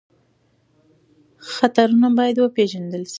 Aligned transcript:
خطرونه 1.53 2.09
باید 2.17 2.37
وپېژندل 2.39 3.03
شي. 3.07 3.09